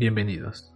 Bienvenidos. 0.00 0.72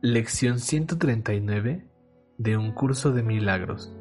Lección 0.00 0.60
139 0.60 1.88
de 2.36 2.56
un 2.56 2.70
curso 2.70 3.10
de 3.10 3.24
milagros. 3.24 3.92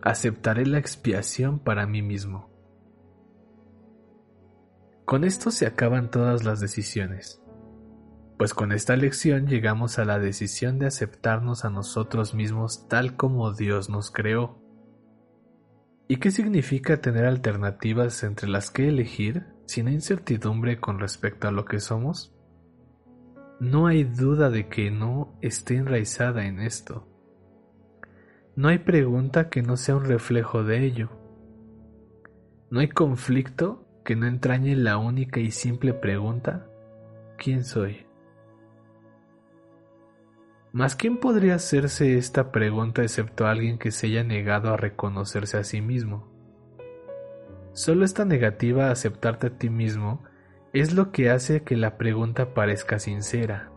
Aceptaré 0.00 0.64
la 0.64 0.78
expiación 0.78 1.58
para 1.58 1.88
mí 1.88 2.02
mismo. 2.02 2.52
Con 5.04 5.24
esto 5.24 5.50
se 5.50 5.66
acaban 5.66 6.12
todas 6.12 6.44
las 6.44 6.60
decisiones, 6.60 7.42
pues 8.38 8.54
con 8.54 8.70
esta 8.70 8.94
lección 8.94 9.48
llegamos 9.48 9.98
a 9.98 10.04
la 10.04 10.20
decisión 10.20 10.78
de 10.78 10.86
aceptarnos 10.86 11.64
a 11.64 11.70
nosotros 11.70 12.34
mismos 12.34 12.86
tal 12.86 13.16
como 13.16 13.52
Dios 13.52 13.90
nos 13.90 14.12
creó. 14.12 14.62
¿Y 16.06 16.18
qué 16.18 16.30
significa 16.30 17.00
tener 17.00 17.24
alternativas 17.24 18.22
entre 18.22 18.48
las 18.48 18.70
que 18.70 18.86
elegir 18.86 19.46
sin 19.66 19.88
incertidumbre 19.88 20.78
con 20.78 21.00
respecto 21.00 21.48
a 21.48 21.50
lo 21.50 21.64
que 21.64 21.80
somos? 21.80 22.31
No 23.62 23.86
hay 23.86 24.02
duda 24.02 24.50
de 24.50 24.66
que 24.66 24.90
no 24.90 25.38
esté 25.40 25.76
enraizada 25.76 26.46
en 26.46 26.58
esto. 26.58 27.06
No 28.56 28.66
hay 28.66 28.78
pregunta 28.80 29.50
que 29.50 29.62
no 29.62 29.76
sea 29.76 29.94
un 29.94 30.04
reflejo 30.04 30.64
de 30.64 30.84
ello. 30.84 31.10
No 32.70 32.80
hay 32.80 32.88
conflicto 32.88 33.86
que 34.04 34.16
no 34.16 34.26
entrañe 34.26 34.74
la 34.74 34.98
única 34.98 35.38
y 35.38 35.52
simple 35.52 35.94
pregunta, 35.94 36.66
¿quién 37.38 37.62
soy? 37.62 38.04
Mas 40.72 40.96
¿quién 40.96 41.18
podría 41.18 41.54
hacerse 41.54 42.18
esta 42.18 42.50
pregunta 42.50 43.02
excepto 43.02 43.46
alguien 43.46 43.78
que 43.78 43.92
se 43.92 44.08
haya 44.08 44.24
negado 44.24 44.74
a 44.74 44.76
reconocerse 44.76 45.56
a 45.56 45.62
sí 45.62 45.80
mismo? 45.80 46.32
Solo 47.74 48.04
esta 48.04 48.24
negativa 48.24 48.88
a 48.88 48.90
aceptarte 48.90 49.46
a 49.46 49.56
ti 49.56 49.70
mismo 49.70 50.24
es 50.72 50.94
lo 50.94 51.12
que 51.12 51.30
hace 51.30 51.62
que 51.62 51.76
la 51.76 51.98
pregunta 51.98 52.54
parezca 52.54 52.98
sincera. 52.98 53.70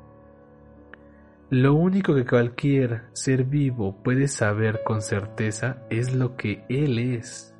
Lo 1.49 1.73
único 1.75 2.15
que 2.15 2.25
cualquier 2.25 3.03
ser 3.13 3.43
vivo 3.43 4.01
puede 4.01 4.27
saber 4.27 4.81
con 4.83 5.01
certeza 5.01 5.83
es 5.89 6.15
lo 6.15 6.37
que 6.37 6.63
él 6.69 6.97
es. 6.97 7.53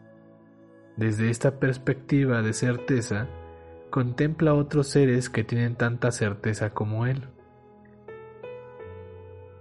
Desde 0.98 1.30
esta 1.30 1.60
perspectiva 1.60 2.42
de 2.42 2.54
certeza, 2.54 3.28
contempla 3.90 4.54
otros 4.54 4.88
seres 4.88 5.30
que 5.30 5.44
tienen 5.44 5.76
tanta 5.76 6.12
certeza 6.12 6.72
como 6.72 7.06
él. 7.06 7.28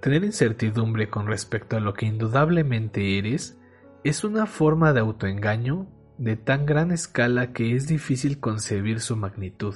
Tener 0.00 0.24
incertidumbre 0.24 1.10
con 1.10 1.26
respecto 1.26 1.76
a 1.76 1.80
lo 1.80 1.94
que 1.94 2.06
indudablemente 2.06 3.18
eres 3.18 3.58
es 4.04 4.22
una 4.22 4.46
forma 4.46 4.92
de 4.92 5.00
autoengaño 5.00 5.86
de 6.18 6.36
tan 6.36 6.64
gran 6.66 6.92
escala 6.92 7.52
que 7.52 7.74
es 7.74 7.86
difícil 7.86 8.38
concebir 8.38 9.00
su 9.00 9.16
magnitud. 9.16 9.74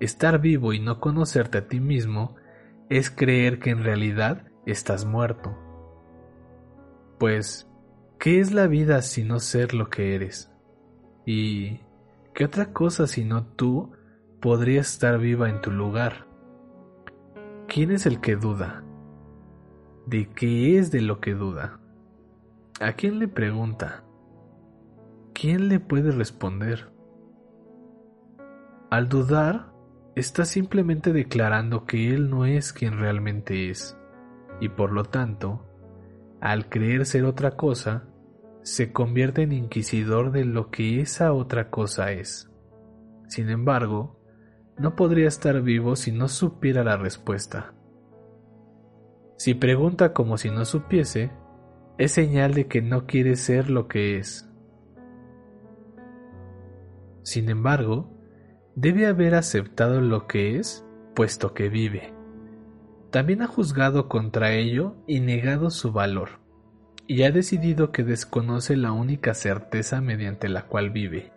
Estar 0.00 0.40
vivo 0.40 0.72
y 0.72 0.80
no 0.80 1.00
conocerte 1.00 1.58
a 1.58 1.68
ti 1.68 1.80
mismo 1.80 2.36
es 2.88 3.10
creer 3.10 3.58
que 3.58 3.70
en 3.70 3.82
realidad 3.82 4.46
estás 4.64 5.04
muerto. 5.04 5.56
Pues, 7.18 7.68
¿qué 8.18 8.40
es 8.40 8.52
la 8.52 8.66
vida 8.66 9.02
sino 9.02 9.38
ser 9.38 9.74
lo 9.74 9.88
que 9.88 10.14
eres? 10.14 10.50
¿Y 11.24 11.80
qué 12.34 12.44
otra 12.44 12.72
cosa 12.72 13.06
sino 13.06 13.46
tú 13.46 13.92
podría 14.40 14.80
estar 14.80 15.18
viva 15.18 15.48
en 15.48 15.60
tu 15.60 15.70
lugar? 15.70 16.26
¿Quién 17.68 17.90
es 17.90 18.06
el 18.06 18.20
que 18.20 18.36
duda? 18.36 18.84
¿De 20.06 20.28
qué 20.28 20.78
es 20.78 20.90
de 20.90 21.00
lo 21.00 21.20
que 21.20 21.34
duda? 21.34 21.80
¿A 22.80 22.92
quién 22.92 23.18
le 23.18 23.28
pregunta? 23.28 24.05
¿Quién 25.38 25.68
le 25.68 25.80
puede 25.80 26.12
responder? 26.12 26.88
Al 28.90 29.08
dudar, 29.08 29.72
está 30.14 30.46
simplemente 30.46 31.12
declarando 31.12 31.84
que 31.84 32.14
él 32.14 32.30
no 32.30 32.46
es 32.46 32.72
quien 32.72 32.98
realmente 32.98 33.68
es, 33.68 33.98
y 34.60 34.70
por 34.70 34.92
lo 34.92 35.04
tanto, 35.04 35.66
al 36.40 36.70
creer 36.70 37.04
ser 37.04 37.26
otra 37.26 37.50
cosa, 37.50 38.08
se 38.62 38.92
convierte 38.92 39.42
en 39.42 39.52
inquisidor 39.52 40.32
de 40.32 40.46
lo 40.46 40.70
que 40.70 41.02
esa 41.02 41.32
otra 41.34 41.68
cosa 41.68 42.12
es. 42.12 42.50
Sin 43.28 43.50
embargo, 43.50 44.18
no 44.78 44.96
podría 44.96 45.28
estar 45.28 45.60
vivo 45.60 45.96
si 45.96 46.12
no 46.12 46.28
supiera 46.28 46.82
la 46.82 46.96
respuesta. 46.96 47.74
Si 49.36 49.52
pregunta 49.52 50.14
como 50.14 50.38
si 50.38 50.50
no 50.50 50.64
supiese, 50.64 51.30
es 51.98 52.12
señal 52.12 52.54
de 52.54 52.68
que 52.68 52.80
no 52.80 53.06
quiere 53.06 53.36
ser 53.36 53.68
lo 53.68 53.86
que 53.86 54.16
es. 54.16 54.45
Sin 57.26 57.48
embargo, 57.48 58.08
debe 58.76 59.06
haber 59.06 59.34
aceptado 59.34 60.00
lo 60.00 60.28
que 60.28 60.60
es, 60.60 60.86
puesto 61.12 61.54
que 61.54 61.68
vive. 61.68 62.14
También 63.10 63.42
ha 63.42 63.48
juzgado 63.48 64.08
contra 64.08 64.52
ello 64.52 64.94
y 65.08 65.18
negado 65.18 65.70
su 65.70 65.90
valor, 65.90 66.38
y 67.08 67.24
ha 67.24 67.32
decidido 67.32 67.90
que 67.90 68.04
desconoce 68.04 68.76
la 68.76 68.92
única 68.92 69.34
certeza 69.34 70.00
mediante 70.00 70.48
la 70.48 70.68
cual 70.68 70.90
vive. 70.90 71.32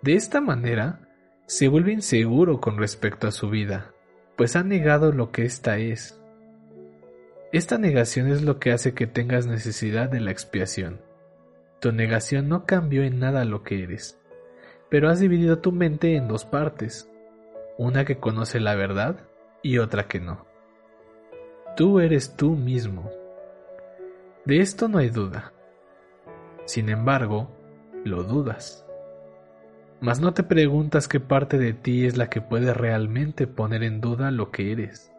De 0.00 0.14
esta 0.14 0.40
manera, 0.40 1.08
se 1.46 1.66
vuelve 1.66 1.92
inseguro 1.92 2.60
con 2.60 2.78
respecto 2.78 3.26
a 3.26 3.32
su 3.32 3.50
vida, 3.50 3.92
pues 4.36 4.54
ha 4.54 4.62
negado 4.62 5.10
lo 5.10 5.32
que 5.32 5.44
ésta 5.44 5.78
es. 5.78 6.22
Esta 7.50 7.78
negación 7.78 8.28
es 8.28 8.42
lo 8.42 8.60
que 8.60 8.70
hace 8.70 8.94
que 8.94 9.08
tengas 9.08 9.48
necesidad 9.48 10.08
de 10.08 10.20
la 10.20 10.30
expiación. 10.30 11.00
Tu 11.80 11.90
negación 11.90 12.48
no 12.48 12.64
cambió 12.64 13.02
en 13.02 13.18
nada 13.18 13.44
lo 13.44 13.64
que 13.64 13.82
eres 13.82 14.21
pero 14.92 15.08
has 15.08 15.20
dividido 15.20 15.58
tu 15.58 15.72
mente 15.72 16.16
en 16.16 16.28
dos 16.28 16.44
partes, 16.44 17.10
una 17.78 18.04
que 18.04 18.18
conoce 18.18 18.60
la 18.60 18.74
verdad 18.74 19.20
y 19.62 19.78
otra 19.78 20.06
que 20.06 20.20
no. 20.20 20.44
Tú 21.78 21.98
eres 21.98 22.36
tú 22.36 22.56
mismo. 22.56 23.10
De 24.44 24.58
esto 24.58 24.88
no 24.88 24.98
hay 24.98 25.08
duda. 25.08 25.54
Sin 26.66 26.90
embargo, 26.90 27.48
lo 28.04 28.22
dudas. 28.22 28.84
Mas 30.02 30.20
no 30.20 30.34
te 30.34 30.42
preguntas 30.42 31.08
qué 31.08 31.20
parte 31.20 31.56
de 31.56 31.72
ti 31.72 32.04
es 32.04 32.18
la 32.18 32.28
que 32.28 32.42
puede 32.42 32.74
realmente 32.74 33.46
poner 33.46 33.84
en 33.84 34.02
duda 34.02 34.30
lo 34.30 34.50
que 34.50 34.72
eres. 34.72 35.10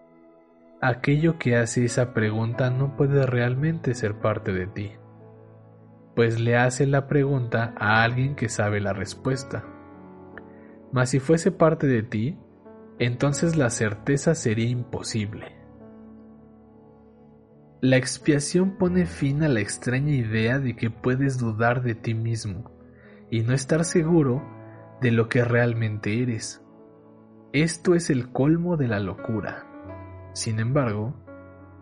Aquello 0.82 1.40
que 1.40 1.56
hace 1.56 1.84
esa 1.84 2.14
pregunta 2.14 2.70
no 2.70 2.96
puede 2.96 3.26
realmente 3.26 3.96
ser 3.96 4.14
parte 4.20 4.54
de 4.54 4.68
ti 4.68 4.92
pues 6.16 6.40
le 6.40 6.58
hace 6.58 6.86
la 6.86 7.08
pregunta 7.08 7.74
a 7.78 8.04
alguien 8.04 8.36
que 8.36 8.50
sabe 8.50 8.80
la 8.80 8.94
respuesta. 8.94 9.64
Mas 10.92 11.10
si 11.10 11.20
fuese 11.20 11.52
parte 11.52 11.88
de 11.88 12.04
ti, 12.04 12.38
entonces 13.00 13.56
la 13.56 13.70
certeza 13.70 14.36
sería 14.36 14.70
imposible. 14.70 15.58
La 17.82 17.98
expiación 17.98 18.78
pone 18.78 19.06
fin 19.06 19.44
a 19.44 19.50
la 19.50 19.60
extraña 19.60 20.14
idea 20.14 20.60
de 20.60 20.76
que 20.76 20.90
puedes 20.90 21.38
dudar 21.38 21.82
de 21.82 21.96
ti 21.96 22.14
mismo 22.14 22.72
y 23.30 23.42
no 23.42 23.54
estar 23.54 23.84
seguro 23.84 24.42
de 25.02 25.12
lo 25.12 25.28
que 25.28 25.44
realmente 25.44 26.22
eres. 26.22 26.64
Esto 27.52 27.96
es 27.96 28.10
el 28.10 28.32
colmo 28.32 28.78
de 28.78 28.88
la 28.88 29.00
locura. 29.00 29.66
Sin 30.34 30.60
embargo, 30.60 31.14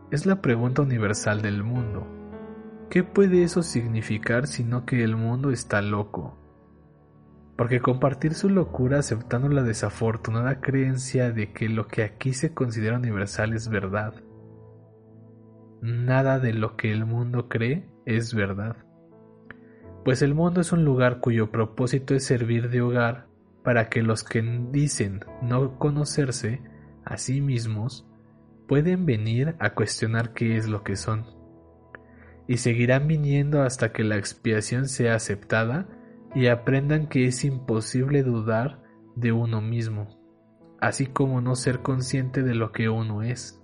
es 0.09 0.25
la 0.25 0.41
pregunta 0.41 0.81
universal 0.81 1.41
del 1.41 1.63
mundo 1.63 2.20
¿Qué 2.91 3.05
puede 3.05 3.43
eso 3.43 3.63
significar 3.63 4.47
sino 4.47 4.85
que 4.85 5.01
el 5.01 5.15
mundo 5.15 5.51
está 5.51 5.81
loco? 5.81 6.37
Porque 7.55 7.79
compartir 7.79 8.33
su 8.33 8.49
locura 8.49 8.99
aceptando 8.99 9.47
la 9.47 9.63
desafortunada 9.63 10.59
creencia 10.59 11.31
de 11.31 11.53
que 11.53 11.69
lo 11.69 11.87
que 11.87 12.03
aquí 12.03 12.33
se 12.33 12.53
considera 12.53 12.97
universal 12.97 13.53
es 13.53 13.69
verdad. 13.69 14.13
Nada 15.81 16.37
de 16.39 16.51
lo 16.51 16.75
que 16.75 16.91
el 16.91 17.05
mundo 17.05 17.47
cree 17.47 17.87
es 18.05 18.33
verdad. 18.33 18.75
Pues 20.03 20.21
el 20.21 20.35
mundo 20.35 20.59
es 20.59 20.73
un 20.73 20.83
lugar 20.83 21.21
cuyo 21.21 21.49
propósito 21.49 22.13
es 22.13 22.25
servir 22.25 22.69
de 22.69 22.81
hogar 22.81 23.27
para 23.63 23.87
que 23.87 24.01
los 24.01 24.25
que 24.25 24.41
dicen 24.69 25.23
no 25.41 25.79
conocerse 25.79 26.61
a 27.05 27.15
sí 27.15 27.39
mismos 27.39 28.05
pueden 28.67 29.05
venir 29.05 29.55
a 29.59 29.75
cuestionar 29.75 30.33
qué 30.33 30.57
es 30.57 30.67
lo 30.67 30.83
que 30.83 30.97
son 30.97 31.39
y 32.47 32.57
seguirán 32.57 33.07
viniendo 33.07 33.61
hasta 33.61 33.91
que 33.91 34.03
la 34.03 34.17
expiación 34.17 34.87
sea 34.87 35.15
aceptada 35.15 35.87
y 36.33 36.47
aprendan 36.47 37.07
que 37.07 37.25
es 37.25 37.43
imposible 37.43 38.23
dudar 38.23 38.81
de 39.15 39.31
uno 39.31 39.61
mismo, 39.61 40.19
así 40.79 41.07
como 41.07 41.41
no 41.41 41.55
ser 41.55 41.79
consciente 41.79 42.43
de 42.43 42.55
lo 42.55 42.71
que 42.71 42.89
uno 42.89 43.23
es. 43.23 43.61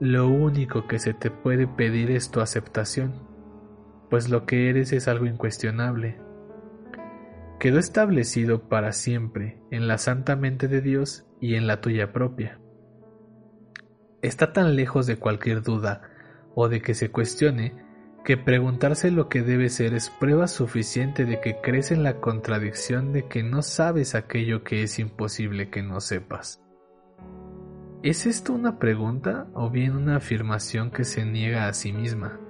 Lo 0.00 0.28
único 0.28 0.86
que 0.86 0.98
se 0.98 1.14
te 1.14 1.30
puede 1.30 1.66
pedir 1.66 2.10
es 2.10 2.30
tu 2.30 2.40
aceptación, 2.40 3.26
pues 4.08 4.30
lo 4.30 4.46
que 4.46 4.70
eres 4.70 4.92
es 4.92 5.08
algo 5.08 5.26
incuestionable. 5.26 6.18
Quedó 7.58 7.78
establecido 7.78 8.68
para 8.68 8.92
siempre 8.92 9.60
en 9.70 9.86
la 9.86 9.98
santa 9.98 10.36
mente 10.36 10.66
de 10.68 10.80
Dios 10.80 11.26
y 11.40 11.54
en 11.54 11.66
la 11.66 11.80
tuya 11.80 12.12
propia. 12.12 12.58
Está 14.22 14.52
tan 14.52 14.74
lejos 14.76 15.06
de 15.06 15.16
cualquier 15.16 15.62
duda 15.62 16.02
o 16.54 16.68
de 16.68 16.80
que 16.80 16.94
se 16.94 17.10
cuestione 17.10 17.74
que 18.24 18.36
preguntarse 18.36 19.10
lo 19.10 19.28
que 19.28 19.42
debe 19.42 19.68
ser 19.70 19.94
es 19.94 20.10
prueba 20.10 20.46
suficiente 20.46 21.24
de 21.24 21.40
que 21.40 21.60
crees 21.62 21.90
en 21.90 22.02
la 22.02 22.20
contradicción 22.20 23.12
de 23.12 23.26
que 23.26 23.42
no 23.42 23.62
sabes 23.62 24.14
aquello 24.14 24.62
que 24.62 24.82
es 24.82 24.98
imposible 24.98 25.70
que 25.70 25.82
no 25.82 26.00
sepas. 26.00 26.62
¿Es 28.02 28.26
esto 28.26 28.52
una 28.52 28.78
pregunta 28.78 29.48
o 29.54 29.70
bien 29.70 29.94
una 29.94 30.16
afirmación 30.16 30.90
que 30.90 31.04
se 31.04 31.24
niega 31.24 31.68
a 31.68 31.74
sí 31.74 31.92
misma? 31.92 32.40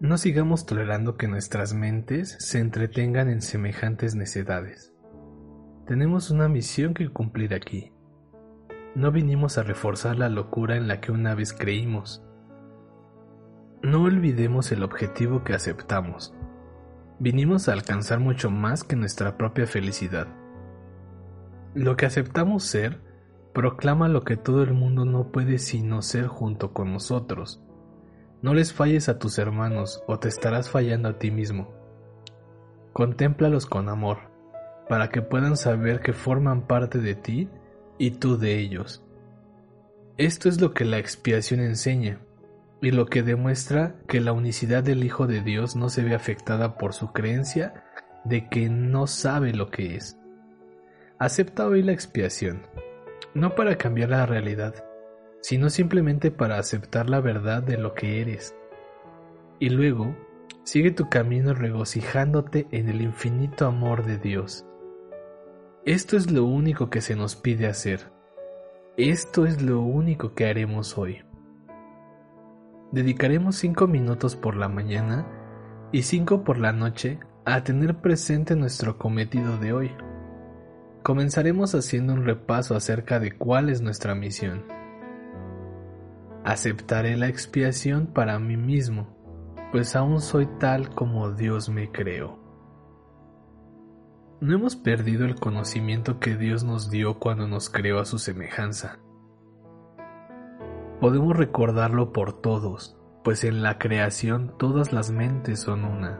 No 0.00 0.18
sigamos 0.18 0.66
tolerando 0.66 1.16
que 1.16 1.28
nuestras 1.28 1.72
mentes 1.72 2.36
se 2.38 2.58
entretengan 2.58 3.30
en 3.30 3.40
semejantes 3.40 4.14
necedades. 4.14 4.92
Tenemos 5.86 6.30
una 6.30 6.48
misión 6.48 6.92
que 6.92 7.08
cumplir 7.08 7.54
aquí. 7.54 7.93
No 8.94 9.10
vinimos 9.10 9.58
a 9.58 9.62
reforzar 9.62 10.16
la 10.16 10.28
locura 10.28 10.76
en 10.76 10.86
la 10.86 11.00
que 11.00 11.10
una 11.10 11.34
vez 11.34 11.52
creímos, 11.52 12.22
no 13.84 14.04
olvidemos 14.04 14.72
el 14.72 14.82
objetivo 14.82 15.44
que 15.44 15.52
aceptamos. 15.52 16.32
Vinimos 17.18 17.68
a 17.68 17.74
alcanzar 17.74 18.18
mucho 18.18 18.50
más 18.50 18.82
que 18.82 18.96
nuestra 18.96 19.36
propia 19.36 19.66
felicidad. 19.66 20.26
Lo 21.74 21.94
que 21.94 22.06
aceptamos 22.06 22.64
ser 22.64 23.02
proclama 23.52 24.08
lo 24.08 24.24
que 24.24 24.38
todo 24.38 24.62
el 24.62 24.72
mundo 24.72 25.04
no 25.04 25.30
puede 25.32 25.58
sino 25.58 26.00
ser 26.00 26.28
junto 26.28 26.72
con 26.72 26.94
nosotros. 26.94 27.62
No 28.40 28.54
les 28.54 28.72
falles 28.72 29.10
a 29.10 29.18
tus 29.18 29.38
hermanos 29.38 30.02
o 30.06 30.18
te 30.18 30.28
estarás 30.28 30.70
fallando 30.70 31.10
a 31.10 31.18
ti 31.18 31.30
mismo. 31.30 31.74
Contémplalos 32.94 33.66
con 33.66 33.90
amor, 33.90 34.30
para 34.88 35.10
que 35.10 35.20
puedan 35.20 35.58
saber 35.58 36.00
que 36.00 36.14
forman 36.14 36.66
parte 36.66 37.00
de 37.00 37.14
ti 37.16 37.50
y 37.98 38.12
tú 38.12 38.38
de 38.38 38.58
ellos. 38.58 39.04
Esto 40.16 40.48
es 40.48 40.60
lo 40.60 40.72
que 40.72 40.84
la 40.84 40.98
expiación 40.98 41.60
enseña 41.60 42.20
y 42.80 42.90
lo 42.90 43.06
que 43.06 43.22
demuestra 43.22 43.96
que 44.06 44.20
la 44.20 44.32
unicidad 44.32 44.82
del 44.82 45.04
Hijo 45.04 45.26
de 45.26 45.40
Dios 45.40 45.74
no 45.74 45.88
se 45.88 46.04
ve 46.04 46.14
afectada 46.14 46.76
por 46.76 46.92
su 46.92 47.12
creencia 47.12 47.84
de 48.24 48.48
que 48.48 48.68
no 48.68 49.06
sabe 49.06 49.52
lo 49.52 49.70
que 49.70 49.96
es. 49.96 50.18
Acepta 51.18 51.66
hoy 51.66 51.82
la 51.82 51.92
expiación, 51.92 52.62
no 53.34 53.54
para 53.54 53.76
cambiar 53.76 54.10
la 54.10 54.26
realidad, 54.26 54.74
sino 55.40 55.70
simplemente 55.70 56.30
para 56.30 56.58
aceptar 56.58 57.08
la 57.08 57.20
verdad 57.20 57.62
de 57.62 57.76
lo 57.78 57.94
que 57.94 58.20
eres. 58.20 58.54
Y 59.58 59.70
luego, 59.70 60.14
sigue 60.64 60.90
tu 60.90 61.08
camino 61.08 61.54
regocijándote 61.54 62.66
en 62.70 62.88
el 62.88 63.00
infinito 63.00 63.66
amor 63.66 64.04
de 64.04 64.18
Dios. 64.18 64.66
Esto 65.86 66.16
es 66.16 66.30
lo 66.30 66.44
único 66.44 66.90
que 66.90 67.00
se 67.00 67.14
nos 67.14 67.36
pide 67.36 67.66
hacer. 67.66 68.12
Esto 68.96 69.46
es 69.46 69.62
lo 69.62 69.80
único 69.80 70.34
que 70.34 70.46
haremos 70.46 70.96
hoy 70.96 71.22
dedicaremos 72.94 73.56
cinco 73.56 73.88
minutos 73.88 74.36
por 74.36 74.54
la 74.54 74.68
mañana 74.68 75.26
y 75.90 76.02
cinco 76.02 76.44
por 76.44 76.58
la 76.58 76.72
noche 76.72 77.18
a 77.44 77.64
tener 77.64 77.96
presente 77.96 78.54
nuestro 78.54 78.98
cometido 78.98 79.58
de 79.58 79.72
hoy. 79.72 79.90
Comenzaremos 81.02 81.74
haciendo 81.74 82.14
un 82.14 82.24
repaso 82.24 82.76
acerca 82.76 83.18
de 83.18 83.36
cuál 83.36 83.68
es 83.68 83.80
nuestra 83.80 84.14
misión. 84.14 84.64
Aceptaré 86.44 87.16
la 87.16 87.26
expiación 87.26 88.06
para 88.06 88.38
mí 88.38 88.56
mismo, 88.56 89.08
pues 89.72 89.96
aún 89.96 90.20
soy 90.20 90.46
tal 90.60 90.88
como 90.94 91.32
Dios 91.32 91.68
me 91.68 91.90
creó. 91.90 92.43
No 94.40 94.54
hemos 94.54 94.76
perdido 94.76 95.24
el 95.24 95.36
conocimiento 95.36 96.20
que 96.20 96.36
Dios 96.36 96.64
nos 96.64 96.90
dio 96.90 97.18
cuando 97.18 97.48
nos 97.48 97.70
creó 97.70 97.98
a 97.98 98.04
su 98.04 98.18
semejanza 98.18 98.98
podemos 101.04 101.36
recordarlo 101.36 102.14
por 102.14 102.40
todos, 102.40 102.96
pues 103.24 103.44
en 103.44 103.62
la 103.62 103.76
creación 103.76 104.54
todas 104.58 104.90
las 104.94 105.10
mentes 105.10 105.60
son 105.60 105.84
una, 105.84 106.18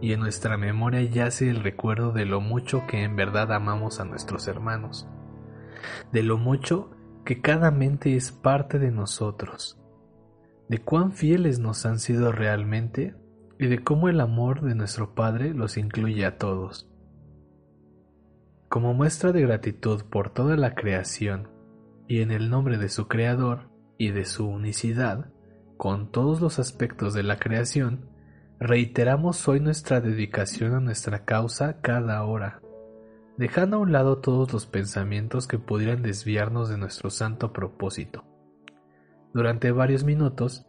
y 0.00 0.12
en 0.12 0.18
nuestra 0.18 0.56
memoria 0.56 1.00
yace 1.02 1.48
el 1.48 1.62
recuerdo 1.62 2.10
de 2.10 2.24
lo 2.24 2.40
mucho 2.40 2.88
que 2.88 3.04
en 3.04 3.14
verdad 3.14 3.52
amamos 3.52 4.00
a 4.00 4.04
nuestros 4.04 4.48
hermanos, 4.48 5.06
de 6.10 6.24
lo 6.24 6.38
mucho 6.38 6.90
que 7.24 7.40
cada 7.40 7.70
mente 7.70 8.16
es 8.16 8.32
parte 8.32 8.80
de 8.80 8.90
nosotros, 8.90 9.78
de 10.68 10.78
cuán 10.78 11.12
fieles 11.12 11.60
nos 11.60 11.86
han 11.86 12.00
sido 12.00 12.32
realmente 12.32 13.14
y 13.60 13.68
de 13.68 13.78
cómo 13.84 14.08
el 14.08 14.20
amor 14.20 14.62
de 14.62 14.74
nuestro 14.74 15.14
Padre 15.14 15.54
los 15.54 15.76
incluye 15.76 16.26
a 16.26 16.36
todos. 16.36 16.89
Como 18.70 18.94
muestra 18.94 19.32
de 19.32 19.42
gratitud 19.42 20.04
por 20.04 20.30
toda 20.30 20.56
la 20.56 20.76
creación 20.76 21.48
y 22.06 22.22
en 22.22 22.30
el 22.30 22.50
nombre 22.50 22.78
de 22.78 22.88
su 22.88 23.08
Creador, 23.08 23.68
y 23.98 24.12
de 24.12 24.24
su 24.24 24.48
unicidad 24.48 25.32
con 25.76 26.12
todos 26.12 26.40
los 26.40 26.60
aspectos 26.60 27.12
de 27.12 27.24
la 27.24 27.40
creación, 27.40 28.08
reiteramos 28.60 29.48
hoy 29.48 29.58
nuestra 29.58 30.00
dedicación 30.00 30.72
a 30.72 30.80
nuestra 30.80 31.24
causa 31.24 31.80
cada 31.80 32.22
hora, 32.22 32.62
dejando 33.36 33.76
a 33.76 33.80
un 33.80 33.90
lado 33.90 34.18
todos 34.18 34.52
los 34.52 34.66
pensamientos 34.66 35.48
que 35.48 35.58
pudieran 35.58 36.02
desviarnos 36.02 36.68
de 36.68 36.78
nuestro 36.78 37.10
santo 37.10 37.52
propósito. 37.52 38.24
Durante 39.34 39.72
varios 39.72 40.04
minutos, 40.04 40.64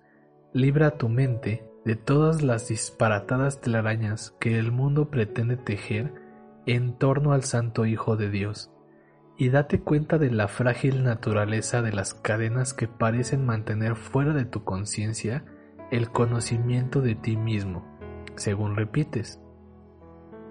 libra 0.54 0.98
tu 0.98 1.08
mente 1.08 1.70
de 1.86 1.96
todas 1.96 2.42
las 2.42 2.68
disparatadas 2.68 3.62
telarañas 3.62 4.36
que 4.40 4.58
el 4.58 4.72
mundo 4.72 5.12
pretende 5.12 5.56
tejer 5.56 6.21
en 6.66 6.98
torno 6.98 7.34
al 7.34 7.44
Santo 7.44 7.86
Hijo 7.86 8.16
de 8.16 8.30
Dios 8.30 8.72
y 9.38 9.50
date 9.50 9.82
cuenta 9.82 10.18
de 10.18 10.30
la 10.30 10.48
frágil 10.48 11.04
naturaleza 11.04 11.82
de 11.82 11.92
las 11.92 12.14
cadenas 12.14 12.74
que 12.74 12.88
parecen 12.88 13.46
mantener 13.46 13.96
fuera 13.96 14.34
de 14.34 14.46
tu 14.46 14.64
conciencia 14.64 15.46
el 15.90 16.12
conocimiento 16.12 17.02
de 17.02 17.16
ti 17.16 17.38
mismo, 17.38 17.86
según 18.36 18.76
repites. 18.76 19.42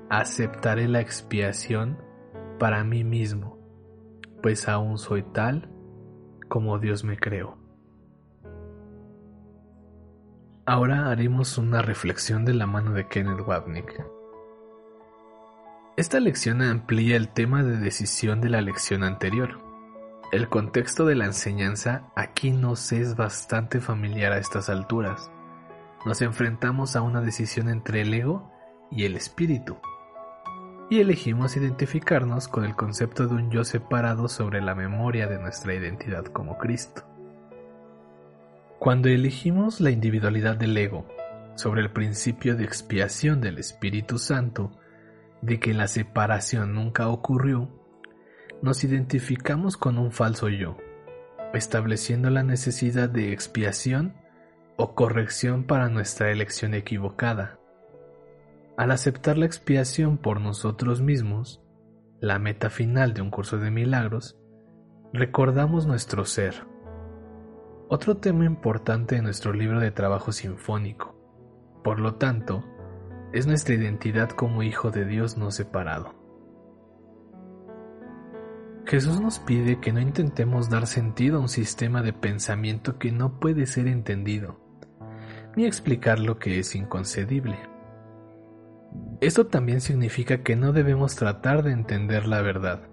Aceptaré 0.09 0.89
la 0.89 1.01
expiación 1.01 1.99
para 2.59 2.83
mí 2.83 3.05
mismo, 3.05 3.59
pues 4.43 4.69
aún 4.69 4.99
soy 4.99 5.23
tal 5.23 5.71
como 6.49 6.79
Dios 6.79 7.05
me 7.05 7.17
creó. 7.17 7.59
Ahora 10.67 11.11
haremos 11.11 11.59
una 11.59 11.81
reflexión 11.81 12.45
de 12.45 12.55
la 12.55 12.67
mano 12.67 12.93
de 12.93 13.07
Kenneth 13.09 13.47
Wapnick. 13.47 14.05
Esta 16.01 16.19
lección 16.19 16.63
amplía 16.63 17.15
el 17.15 17.29
tema 17.29 17.63
de 17.63 17.77
decisión 17.77 18.41
de 18.41 18.49
la 18.49 18.63
lección 18.63 19.05
anterior. 19.05 19.61
El 20.33 20.49
contexto 20.49 21.05
de 21.05 21.15
la 21.15 21.27
enseñanza 21.27 22.11
aquí 22.17 22.53
nos 22.53 22.91
es 22.93 23.17
bastante 23.17 23.81
familiar 23.81 24.33
a 24.33 24.39
estas 24.39 24.71
alturas. 24.71 25.31
Nos 26.07 26.23
enfrentamos 26.23 26.97
a 26.97 27.03
una 27.03 27.21
decisión 27.21 27.69
entre 27.69 28.01
el 28.01 28.15
ego 28.15 28.51
y 28.91 29.05
el 29.05 29.15
espíritu. 29.15 29.77
Y 30.89 31.01
elegimos 31.01 31.59
identificarnos 31.59 32.49
con 32.49 32.65
el 32.65 32.75
concepto 32.77 33.27
de 33.27 33.35
un 33.35 33.51
yo 33.51 33.63
separado 33.63 34.29
sobre 34.29 34.63
la 34.63 34.75
memoria 34.75 35.27
de 35.27 35.39
nuestra 35.39 35.75
identidad 35.75 36.25
como 36.25 36.57
Cristo. 36.57 37.03
Cuando 38.79 39.11
elegimos 39.11 39.83
la 39.83 39.91
individualidad 39.91 40.57
del 40.57 40.79
ego 40.79 41.07
sobre 41.57 41.83
el 41.83 41.91
principio 41.91 42.57
de 42.57 42.65
expiación 42.65 43.43
del 43.43 43.59
Espíritu 43.59 44.17
Santo, 44.17 44.73
de 45.43 45.59
que 45.59 45.75
la 45.75 45.89
separación 45.89 46.75
nunca 46.75 47.09
ocurrió, 47.09 47.69
nos 48.63 48.85
identificamos 48.85 49.77
con 49.77 49.99
un 49.99 50.13
falso 50.13 50.49
yo, 50.49 50.77
estableciendo 51.55 52.31
la 52.31 52.43
necesidad 52.43 53.09
de 53.09 53.33
expiación 53.33 54.15
o 54.77 54.95
corrección 54.95 55.65
para 55.65 55.89
nuestra 55.89 56.31
elección 56.31 56.75
equivocada. 56.75 57.59
Al 58.77 58.91
aceptar 58.91 59.37
la 59.37 59.47
expiación 59.47 60.19
por 60.19 60.41
nosotros 60.41 61.01
mismos, 61.01 61.63
la 62.21 62.39
meta 62.39 62.71
final 62.71 63.15
de 63.15 63.23
un 63.23 63.31
curso 63.31 63.59
de 63.59 63.71
milagros, 63.71 64.39
recordamos 65.13 65.87
nuestro 65.87 66.25
ser. 66.25 66.67
Otro 67.89 68.19
tema 68.19 68.45
importante 68.45 69.17
en 69.17 69.25
nuestro 69.25 69.53
libro 69.53 69.81
de 69.81 69.91
trabajo 69.91 70.33
sinfónico. 70.33 71.17
Por 71.83 71.99
lo 71.99 72.15
tanto, 72.15 72.65
es 73.33 73.47
nuestra 73.47 73.75
identidad 73.75 74.31
como 74.31 74.63
hijo 74.63 74.91
de 74.91 75.05
Dios 75.05 75.37
no 75.37 75.51
separado. 75.51 76.15
Jesús 78.87 79.21
nos 79.21 79.39
pide 79.39 79.79
que 79.79 79.93
no 79.93 80.01
intentemos 80.01 80.69
dar 80.69 80.87
sentido 80.87 81.37
a 81.37 81.41
un 81.41 81.49
sistema 81.49 82.03
de 82.03 82.13
pensamiento 82.13 82.99
que 82.99 83.13
no 83.13 83.39
puede 83.39 83.67
ser 83.67 83.87
entendido, 83.87 84.59
ni 85.55 85.65
explicar 85.65 86.19
lo 86.19 86.39
que 86.39 86.59
es 86.59 86.75
inconcebible. 86.75 87.57
Esto 89.21 89.47
también 89.47 89.81
significa 89.81 90.43
que 90.43 90.57
no 90.57 90.73
debemos 90.73 91.15
tratar 91.15 91.63
de 91.63 91.71
entender 91.71 92.27
la 92.27 92.43
verdad, 92.43 92.89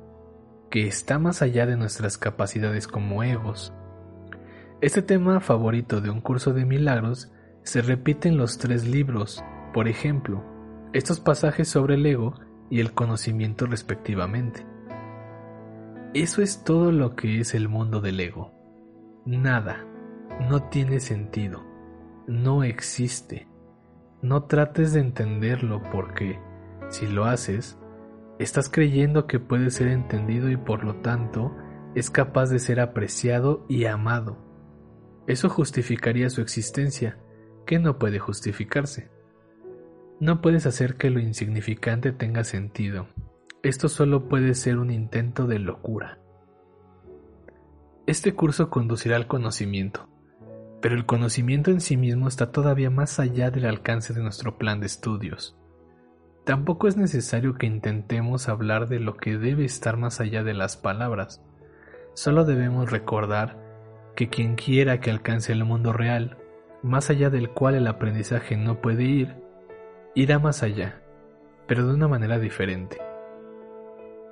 que 0.70 0.86
está 0.86 1.18
más 1.18 1.42
allá 1.42 1.66
de 1.66 1.78
nuestras 1.78 2.20
capacidades 2.20 2.88
como 2.88 3.24
egos. 3.24 3.74
Este 4.82 5.02
tema 5.02 5.40
favorito 5.40 6.00
de 6.00 6.12
un 6.12 6.22
curso 6.22 6.54
de 6.54 6.66
milagros 6.66 7.32
se 7.64 7.82
repite 7.82 8.30
en 8.30 8.38
los 8.38 8.60
tres 8.60 8.86
libros, 8.86 9.44
por 9.78 9.88
ejemplo, 9.88 10.44
estos 10.92 11.20
pasajes 11.20 11.68
sobre 11.68 11.94
el 11.94 12.06
ego 12.08 12.34
y 12.68 12.80
el 12.80 12.94
conocimiento 12.94 13.68
respectivamente. 13.68 14.66
Eso 16.16 16.42
es 16.42 16.64
todo 16.64 16.92
lo 16.92 17.16
que 17.16 17.40
es 17.40 17.54
el 17.54 17.70
mundo 17.70 18.02
del 18.02 18.20
ego. 18.20 18.56
Nada, 19.24 19.86
no 20.50 20.64
tiene 20.64 21.00
sentido, 21.00 21.64
no 22.26 22.64
existe. 22.64 23.48
No 24.24 24.46
trates 24.46 24.94
de 24.94 25.02
entenderlo 25.02 25.84
porque, 25.92 26.40
si 26.90 27.06
lo 27.06 27.26
haces, 27.26 27.78
estás 28.40 28.72
creyendo 28.72 29.28
que 29.28 29.40
puede 29.40 29.70
ser 29.70 29.90
entendido 29.90 30.50
y 30.50 30.58
por 30.58 30.84
lo 30.84 30.96
tanto 31.02 31.56
es 31.94 32.10
capaz 32.10 32.50
de 32.50 32.58
ser 32.58 32.80
apreciado 32.80 33.64
y 33.70 33.86
amado. 33.86 34.40
Eso 35.28 35.50
justificaría 35.50 36.32
su 36.32 36.42
existencia, 36.42 37.20
que 37.68 37.78
no 37.78 38.00
puede 38.00 38.18
justificarse. 38.18 39.16
No 40.20 40.42
puedes 40.42 40.66
hacer 40.66 40.96
que 40.96 41.12
lo 41.12 41.20
insignificante 41.20 42.12
tenga 42.12 42.44
sentido. 42.44 43.08
Esto 43.62 43.88
solo 43.88 44.28
puede 44.28 44.56
ser 44.56 44.80
un 44.80 44.90
intento 44.90 45.46
de 45.46 45.60
locura. 45.60 46.18
Este 48.08 48.34
curso 48.34 48.72
conducirá 48.72 49.16
al 49.16 49.28
conocimiento, 49.28 50.10
pero 50.82 50.96
el 50.96 51.06
conocimiento 51.06 51.70
en 51.70 51.82
sí 51.82 51.98
mismo 51.98 52.28
está 52.28 52.52
todavía 52.52 52.90
más 52.90 53.20
allá 53.20 53.52
del 53.52 53.66
alcance 53.66 54.14
de 54.14 54.24
nuestro 54.24 54.58
plan 54.58 54.80
de 54.80 54.88
estudios. 54.88 55.56
Tampoco 56.46 56.88
es 56.88 56.98
necesario 56.98 57.56
que 57.56 57.68
intentemos 57.68 58.50
hablar 58.50 58.88
de 58.88 59.00
lo 59.00 59.18
que 59.18 59.38
debe 59.38 59.66
estar 59.66 59.98
más 59.98 60.20
allá 60.20 60.44
de 60.44 60.54
las 60.56 60.78
palabras. 60.78 61.44
Solo 62.16 62.44
debemos 62.44 62.90
recordar 62.90 63.60
que 64.16 64.30
quien 64.30 64.56
quiera 64.56 65.00
que 65.00 65.12
alcance 65.12 65.52
el 65.52 65.64
mundo 65.64 65.94
real, 65.94 66.38
más 66.82 67.12
allá 67.12 67.30
del 67.30 67.50
cual 67.50 67.76
el 67.76 67.86
aprendizaje 67.86 68.58
no 68.58 68.82
puede 68.82 69.04
ir, 69.04 69.47
irá 70.18 70.40
más 70.40 70.64
allá, 70.64 71.00
pero 71.68 71.86
de 71.86 71.94
una 71.94 72.08
manera 72.08 72.40
diferente. 72.40 72.98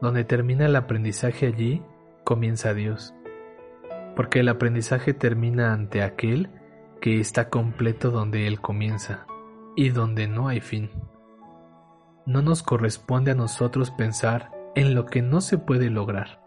Donde 0.02 0.24
termina 0.24 0.66
el 0.66 0.76
aprendizaje 0.76 1.46
allí, 1.46 1.84
comienza 2.24 2.74
Dios, 2.74 3.14
porque 4.16 4.40
el 4.40 4.50
aprendizaje 4.50 5.14
termina 5.14 5.74
ante 5.74 6.02
aquel 6.02 6.50
que 7.02 7.20
está 7.20 7.52
completo 7.52 8.10
donde 8.10 8.48
Él 8.48 8.62
comienza 8.62 9.28
y 9.76 9.90
donde 9.90 10.28
no 10.28 10.48
hay 10.48 10.60
fin. 10.60 10.90
No 12.26 12.42
nos 12.42 12.64
corresponde 12.64 13.30
a 13.30 13.36
nosotros 13.36 13.92
pensar 13.92 14.50
en 14.74 14.96
lo 14.96 15.06
que 15.06 15.22
no 15.22 15.40
se 15.40 15.60
puede 15.60 15.92
lograr. 15.92 16.42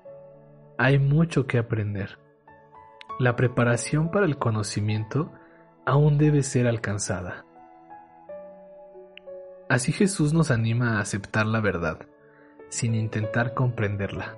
Hay 0.78 0.98
mucho 0.98 1.46
que 1.46 1.58
aprender. 1.58 2.18
La 3.20 3.36
preparación 3.36 4.10
para 4.10 4.26
el 4.26 4.36
conocimiento 4.36 5.30
aún 5.86 6.18
debe 6.18 6.42
ser 6.42 6.66
alcanzada. 6.66 7.44
Así 9.68 9.92
Jesús 9.92 10.32
nos 10.32 10.50
anima 10.50 10.96
a 10.96 11.00
aceptar 11.00 11.46
la 11.46 11.60
verdad, 11.60 11.98
sin 12.70 12.94
intentar 12.94 13.52
comprenderla. 13.52 14.36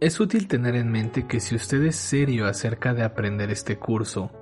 Es 0.00 0.18
útil 0.18 0.48
tener 0.48 0.74
en 0.74 0.90
mente 0.90 1.28
que 1.28 1.38
si 1.38 1.54
usted 1.54 1.82
es 1.84 1.94
serio 1.94 2.46
acerca 2.46 2.94
de 2.94 3.04
aprender 3.04 3.50
este 3.50 3.78
curso, 3.78 4.32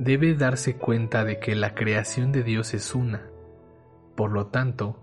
debe 0.00 0.34
darse 0.34 0.76
cuenta 0.76 1.24
de 1.24 1.38
que 1.38 1.54
la 1.54 1.76
creación 1.76 2.32
de 2.32 2.42
Dios 2.42 2.74
es 2.74 2.96
una. 2.96 3.30
Por 4.16 4.32
lo 4.32 4.48
tanto, 4.48 5.00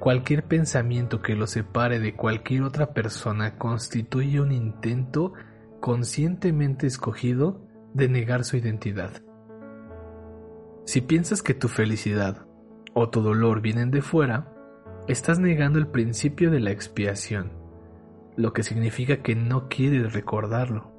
cualquier 0.00 0.44
pensamiento 0.44 1.20
que 1.20 1.34
lo 1.34 1.46
separe 1.46 2.00
de 2.00 2.16
cualquier 2.16 2.62
otra 2.62 2.94
persona 2.94 3.58
constituye 3.58 4.40
un 4.40 4.52
intento 4.52 5.34
conscientemente 5.80 6.86
escogido 6.86 7.60
de 7.92 8.08
negar 8.08 8.44
su 8.44 8.56
identidad. 8.56 9.27
Si 10.88 11.02
piensas 11.02 11.42
que 11.42 11.52
tu 11.52 11.68
felicidad 11.68 12.46
o 12.94 13.10
tu 13.10 13.20
dolor 13.20 13.60
vienen 13.60 13.90
de 13.90 14.00
fuera, 14.00 14.54
estás 15.06 15.38
negando 15.38 15.78
el 15.78 15.86
principio 15.86 16.50
de 16.50 16.60
la 16.60 16.70
expiación, 16.70 17.52
lo 18.38 18.54
que 18.54 18.62
significa 18.62 19.18
que 19.18 19.34
no 19.34 19.68
quieres 19.68 20.14
recordarlo. 20.14 20.90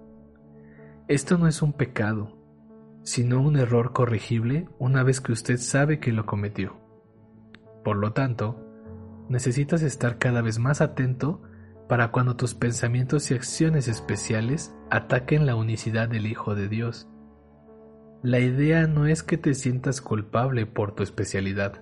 Esto 1.08 1.39
no 1.39 1.48
es 1.48 1.63
un 1.63 1.74
pecado, 1.74 2.38
sino 3.01 3.41
un 3.41 3.58
error 3.58 3.91
corregible 3.91 4.69
una 4.77 5.01
vez 5.01 5.22
que 5.22 5.31
usted 5.31 5.58
sabe 5.58 6.00
que 6.00 6.12
lo 6.12 6.27
cometió. 6.27 6.77
Por 7.84 7.98
lo 7.98 8.13
tanto, 8.13 8.63
necesitas 9.27 9.81
estar 9.81 10.19
cada 10.19 10.43
vez 10.43 10.60
más 10.60 10.81
atento 10.81 11.41
para 11.88 12.12
cuando 12.12 12.36
tus 12.36 12.53
pensamientos 12.53 13.31
y 13.31 13.34
acciones 13.34 13.88
especiales 13.88 14.72
ataquen 14.91 15.48
la 15.48 15.55
unicidad 15.55 16.08
del 16.08 16.27
Hijo 16.27 16.53
de 16.53 16.69
Dios 16.69 17.10
la 18.22 18.40
idea 18.40 18.86
no 18.86 19.06
es 19.06 19.24
que 19.24 19.38
te 19.38 19.54
sientas 19.54 20.02
culpable 20.02 20.66
por 20.66 20.94
tu 20.94 21.04
especialidad, 21.04 21.82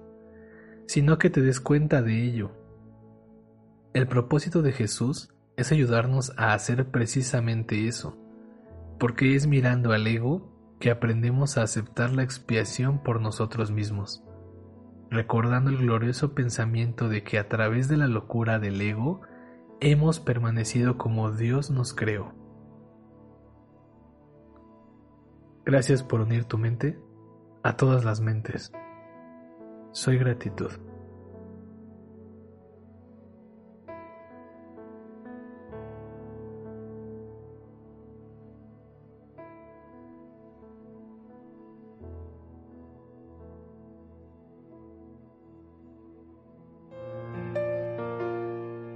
sino 0.85 1.17
que 1.17 1.31
te 1.31 1.41
des 1.41 1.59
cuenta 1.59 2.03
de 2.03 2.23
ello. 2.23 2.51
El 3.93 4.07
propósito 4.07 4.61
de 4.61 4.71
Jesús 4.71 5.33
es 5.55 5.71
ayudarnos 5.71 6.33
a 6.37 6.53
hacer 6.53 6.91
precisamente 6.91 7.87
eso, 7.87 8.15
porque 8.99 9.35
es 9.35 9.47
mirando 9.47 9.93
al 9.93 10.05
ego 10.05 10.53
que 10.79 10.91
aprendemos 10.91 11.57
a 11.57 11.63
aceptar 11.63 12.13
la 12.13 12.21
expiación 12.21 13.01
por 13.01 13.19
nosotros 13.19 13.71
mismos, 13.71 14.23
recordando 15.09 15.71
el 15.71 15.77
glorioso 15.77 16.35
pensamiento 16.35 17.09
de 17.09 17.23
que 17.23 17.39
a 17.39 17.49
través 17.49 17.87
de 17.87 17.97
la 17.97 18.07
locura 18.07 18.59
del 18.59 18.79
ego 18.79 19.21
hemos 19.79 20.19
permanecido 20.19 20.99
como 20.99 21.31
Dios 21.31 21.71
nos 21.71 21.95
creó. 21.95 22.36
Gracias 25.67 26.01
por 26.01 26.21
unir 26.21 26.45
tu 26.45 26.57
mente 26.57 26.97
a 27.61 27.75
todas 27.75 28.05
las 28.05 28.21
mentes. 28.21 28.71
Soy 29.91 30.17
gratitud. 30.17 30.71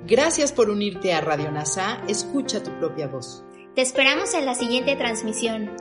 Gracias 0.08 0.54
por 0.54 0.70
unirte 0.70 1.14
a 1.14 1.20
Radio 1.20 1.52
NASA. 1.52 2.02
Escucha 2.08 2.64
tu 2.64 2.72
propia 2.80 3.10
voz. 3.10 3.44
Te 3.76 3.82
esperamos 3.82 4.34
en 4.34 4.46
la 4.46 4.56
siguiente 4.56 4.96
transmisión. 4.96 5.81